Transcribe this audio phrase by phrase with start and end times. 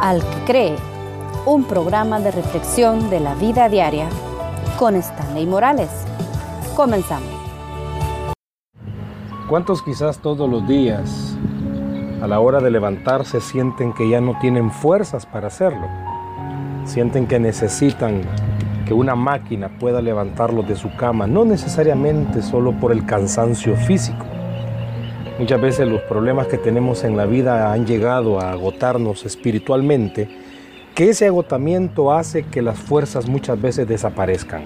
[0.00, 0.76] Al que cree,
[1.44, 4.08] un programa de reflexión de la vida diaria
[4.78, 5.90] con Stanley Morales.
[6.74, 7.28] Comenzamos.
[9.46, 11.36] ¿Cuántos quizás todos los días
[12.22, 15.86] a la hora de levantarse sienten que ya no tienen fuerzas para hacerlo?
[16.86, 18.22] Sienten que necesitan
[18.86, 24.24] que una máquina pueda levantarlos de su cama, no necesariamente solo por el cansancio físico.
[25.40, 30.28] Muchas veces los problemas que tenemos en la vida han llegado a agotarnos espiritualmente,
[30.94, 34.64] que ese agotamiento hace que las fuerzas muchas veces desaparezcan.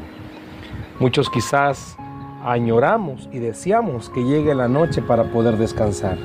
[0.99, 1.97] Muchos quizás
[2.45, 6.19] añoramos y deseamos que llegue la noche para poder descansar,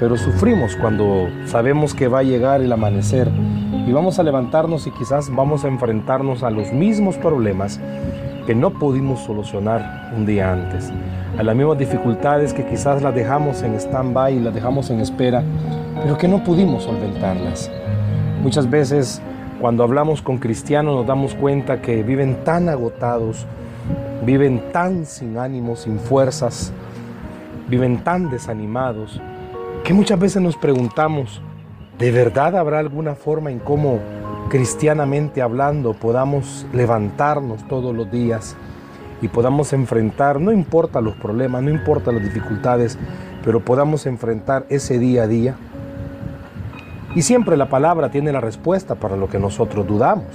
[0.00, 3.28] pero sufrimos cuando sabemos que va a llegar el amanecer
[3.86, 7.78] y vamos a levantarnos y quizás vamos a enfrentarnos a los mismos problemas
[8.46, 10.90] que no pudimos solucionar un día antes,
[11.38, 15.42] a las mismas dificultades que quizás las dejamos en stand-by y las dejamos en espera,
[16.02, 17.70] pero que no pudimos solventarlas.
[18.42, 19.20] Muchas veces
[19.60, 23.46] cuando hablamos con cristianos nos damos cuenta que viven tan agotados,
[24.24, 26.72] viven tan sin ánimo, sin fuerzas,
[27.68, 29.20] viven tan desanimados,
[29.82, 31.42] que muchas veces nos preguntamos,
[31.98, 34.00] ¿De verdad habrá alguna forma en cómo
[34.48, 38.56] cristianamente hablando podamos levantarnos todos los días
[39.22, 42.98] y podamos enfrentar, no importa los problemas, no importa las dificultades,
[43.44, 45.56] pero podamos enfrentar ese día a día?
[47.14, 50.26] Y siempre la palabra tiene la respuesta para lo que nosotros dudamos.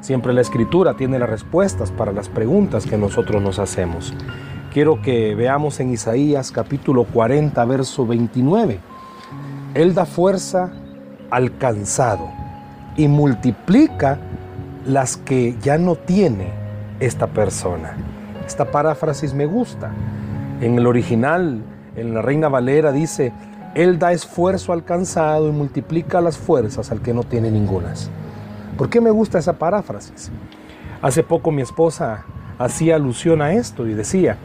[0.00, 4.14] Siempre la escritura tiene las respuestas para las preguntas que nosotros nos hacemos.
[4.72, 8.78] Quiero que veamos en Isaías capítulo 40, verso 29.
[9.74, 10.72] Él da fuerza
[11.30, 12.28] alcanzado
[12.96, 14.18] y multiplica
[14.86, 16.48] las que ya no tiene
[17.00, 17.96] esta persona.
[18.50, 19.92] Esta paráfrasis me gusta.
[20.60, 21.62] En el original,
[21.94, 23.32] en la Reina Valera dice,
[23.76, 28.10] Él da esfuerzo alcanzado y multiplica las fuerzas al que no tiene ningunas.
[28.76, 30.32] ¿Por qué me gusta esa paráfrasis?
[31.00, 32.24] Hace poco mi esposa
[32.58, 34.36] hacía alusión a esto y decía,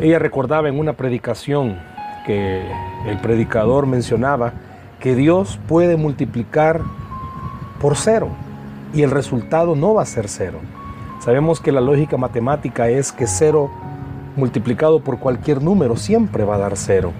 [0.00, 1.78] ella recordaba en una predicación
[2.26, 2.66] que
[3.06, 4.52] el predicador mencionaba
[4.98, 6.80] que Dios puede multiplicar
[7.80, 8.30] por cero
[8.92, 10.58] y el resultado no va a ser cero.
[11.22, 13.70] Sabemos que la lógica matemática es que cero
[14.34, 17.12] multiplicado por cualquier número siempre va a dar cero.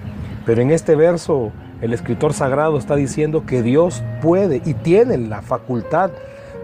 [0.45, 5.41] Pero en este verso el escritor sagrado está diciendo que Dios puede y tiene la
[5.41, 6.11] facultad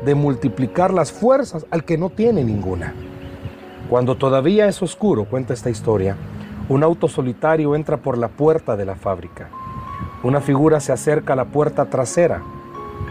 [0.03, 2.93] de multiplicar las fuerzas al que no tiene ninguna.
[3.89, 6.17] Cuando todavía es oscuro, cuenta esta historia,
[6.67, 9.47] un auto solitario entra por la puerta de la fábrica.
[10.23, 12.41] Una figura se acerca a la puerta trasera,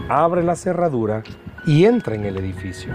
[0.07, 1.23] abre la cerradura
[1.65, 2.93] y entra en el edificio.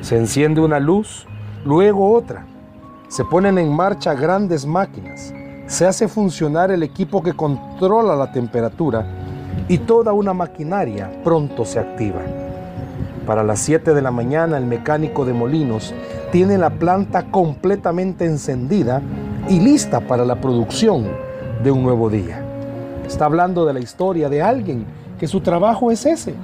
[0.00, 1.26] Se enciende una luz,
[1.64, 2.46] luego otra.
[3.08, 5.34] Se ponen en marcha grandes máquinas.
[5.66, 9.06] Se hace funcionar el equipo que controla la temperatura
[9.68, 12.20] y toda una maquinaria pronto se activa.
[13.26, 15.92] Para las 7 de la mañana el mecánico de molinos
[16.32, 19.02] tiene la planta completamente encendida
[19.48, 21.06] y lista para la producción
[21.62, 22.42] de un nuevo día.
[23.06, 24.86] Está hablando de la historia de alguien
[25.18, 26.34] que su trabajo es ese,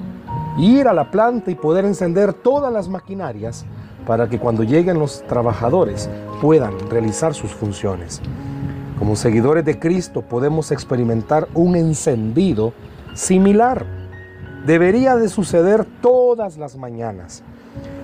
[0.57, 3.65] ir a la planta y poder encender todas las maquinarias
[4.05, 6.09] para que cuando lleguen los trabajadores
[6.41, 8.21] puedan realizar sus funciones.
[8.99, 12.73] Como seguidores de Cristo podemos experimentar un encendido
[13.13, 13.85] similar.
[14.65, 17.43] Debería de suceder todas las mañanas.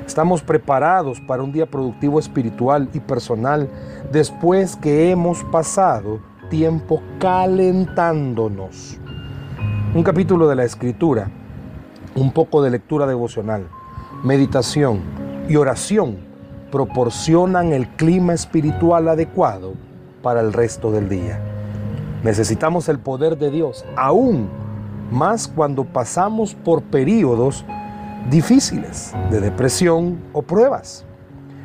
[0.05, 3.69] Estamos preparados para un día productivo espiritual y personal
[4.11, 6.19] después que hemos pasado
[6.49, 8.99] tiempo calentándonos.
[9.95, 11.31] Un capítulo de la escritura,
[12.15, 13.67] un poco de lectura devocional,
[14.23, 15.01] meditación
[15.47, 16.17] y oración
[16.71, 19.73] proporcionan el clima espiritual adecuado
[20.21, 21.39] para el resto del día.
[22.23, 24.49] Necesitamos el poder de Dios, aún
[25.11, 27.65] más cuando pasamos por periodos
[28.29, 31.05] difíciles de depresión o pruebas.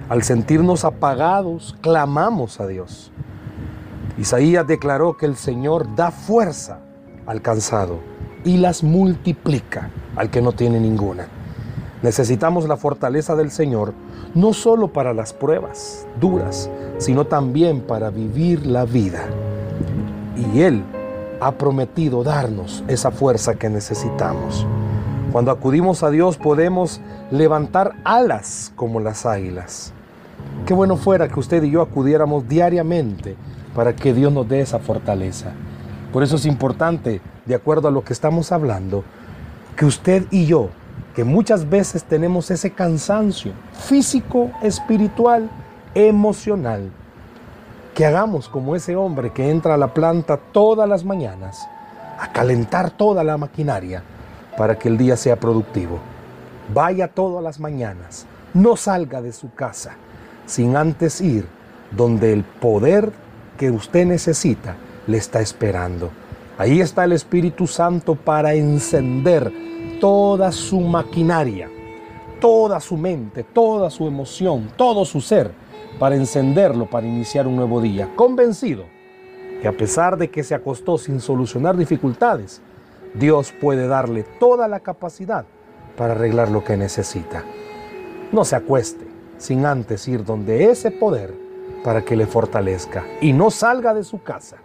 [0.09, 3.13] Al sentirnos apagados, clamamos a Dios.
[4.19, 6.81] Isaías declaró que el Señor da fuerza
[7.27, 8.16] al cansado
[8.47, 11.27] y las multiplica al que no tiene ninguna.
[12.03, 13.93] Necesitamos la fortaleza del Señor
[14.35, 19.25] no solo para las pruebas duras, sino también para vivir la vida.
[20.37, 20.85] Y Él
[21.41, 24.65] ha prometido darnos esa fuerza que necesitamos.
[25.33, 27.01] Cuando acudimos a Dios podemos
[27.33, 29.93] levantar alas como las águilas.
[30.67, 33.35] Qué bueno fuera que usted y yo acudiéramos diariamente
[33.75, 35.51] para que Dios nos dé esa fortaleza.
[36.13, 39.05] Por eso es importante, de acuerdo a lo que estamos hablando,
[39.77, 40.69] que usted y yo,
[41.15, 45.49] que muchas veces tenemos ese cansancio físico, espiritual,
[45.95, 46.91] emocional,
[47.95, 51.67] que hagamos como ese hombre que entra a la planta todas las mañanas
[52.19, 54.03] a calentar toda la maquinaria
[54.57, 55.99] para que el día sea productivo.
[56.75, 59.97] Vaya todas las mañanas, no salga de su casa
[60.47, 61.47] sin antes ir
[61.91, 63.13] donde el poder
[63.59, 64.77] que usted necesita
[65.07, 66.11] le está esperando.
[66.59, 69.53] Ahí está el Espíritu Santo para encender
[70.01, 71.69] toda su maquinaria,
[72.41, 75.51] toda su mente, toda su emoción, todo su ser,
[75.99, 78.85] para encenderlo, para iniciar un nuevo día, convencido
[79.61, 82.63] que a pesar de que se acostó sin solucionar dificultades,
[83.13, 85.45] Dios puede darle toda la capacidad
[85.97, 87.45] para arreglar lo que necesita.
[88.33, 89.07] No se acueste
[89.37, 91.35] sin antes ir donde ese poder
[91.85, 94.57] para que le fortalezca y no salga de su casa,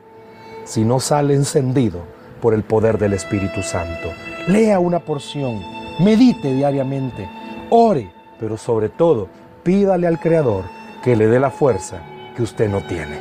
[0.72, 2.00] sino sale encendido
[2.42, 4.14] por el poder del Espíritu Santo.
[4.48, 5.62] Lea una porción,
[6.00, 7.30] medite diariamente,
[7.70, 9.28] ore, pero sobre todo
[9.64, 10.64] pídale al Creador
[11.04, 11.98] que le dé la fuerza
[12.38, 13.20] que usted no tiene.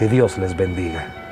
[0.00, 1.23] Que Dios les bendiga.